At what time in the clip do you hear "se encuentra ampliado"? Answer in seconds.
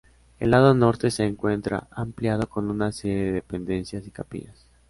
1.11-2.49